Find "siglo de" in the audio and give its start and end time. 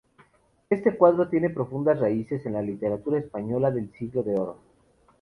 3.93-4.33